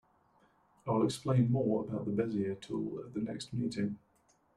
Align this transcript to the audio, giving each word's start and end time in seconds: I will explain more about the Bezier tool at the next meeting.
I 0.87 0.89
will 0.89 1.05
explain 1.05 1.51
more 1.51 1.81
about 1.83 2.05
the 2.05 2.11
Bezier 2.11 2.59
tool 2.59 3.03
at 3.05 3.13
the 3.13 3.19
next 3.21 3.53
meeting. 3.53 3.99